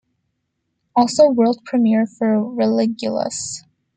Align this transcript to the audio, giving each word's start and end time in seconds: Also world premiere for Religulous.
Also 0.95 1.29
world 1.29 1.59
premiere 1.63 2.07
for 2.07 2.37
Religulous. 2.55 3.63